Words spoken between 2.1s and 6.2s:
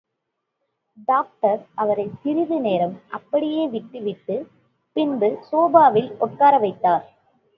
சிறிது நேரம் அப்படியே விட்டுவிட்டு, பின்பு சோபாவில்